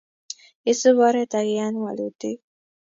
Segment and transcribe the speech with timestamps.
[0.71, 2.39] Isub oret akiyan walutik